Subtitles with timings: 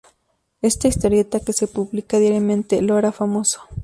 [0.63, 3.61] Esta historieta que se publica diariamente lo hará famoso.